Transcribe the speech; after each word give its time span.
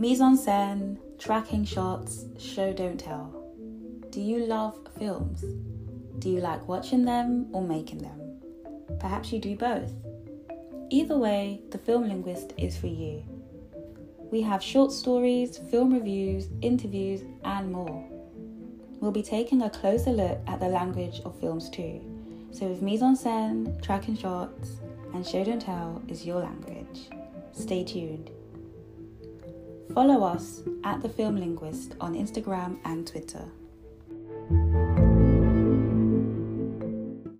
Mise 0.00 0.22
en 0.22 0.34
scène, 0.34 0.96
tracking 1.18 1.62
shots, 1.62 2.24
show 2.38 2.72
don't 2.72 2.98
tell. 2.98 3.44
Do 4.08 4.18
you 4.18 4.46
love 4.46 4.78
films? 4.98 5.44
Do 6.20 6.30
you 6.30 6.40
like 6.40 6.66
watching 6.66 7.04
them 7.04 7.48
or 7.52 7.60
making 7.60 7.98
them? 7.98 8.40
Perhaps 8.98 9.30
you 9.30 9.38
do 9.38 9.56
both. 9.56 9.92
Either 10.88 11.18
way, 11.18 11.60
the 11.70 11.76
Film 11.76 12.08
Linguist 12.08 12.54
is 12.56 12.78
for 12.78 12.86
you. 12.86 13.22
We 14.32 14.40
have 14.40 14.62
short 14.62 14.90
stories, 14.90 15.58
film 15.70 15.92
reviews, 15.92 16.48
interviews, 16.62 17.20
and 17.44 17.70
more. 17.70 18.02
We'll 19.00 19.12
be 19.12 19.22
taking 19.22 19.60
a 19.60 19.68
closer 19.68 20.12
look 20.12 20.40
at 20.46 20.60
the 20.60 20.68
language 20.68 21.20
of 21.26 21.38
films 21.38 21.68
too. 21.68 22.00
So 22.52 22.72
if 22.72 22.80
mise 22.80 23.02
en 23.02 23.16
scène, 23.16 23.82
tracking 23.82 24.16
shots, 24.16 24.80
and 25.12 25.26
show 25.26 25.44
don't 25.44 25.60
tell 25.60 26.00
is 26.08 26.24
your 26.24 26.40
language, 26.40 27.10
stay 27.52 27.84
tuned. 27.84 28.30
Follow 29.94 30.22
us 30.22 30.62
at 30.84 31.02
the 31.02 31.08
Film 31.08 31.36
Linguist 31.36 31.96
on 32.00 32.14
Instagram 32.14 32.78
and 32.84 33.04
Twitter. 33.06 33.44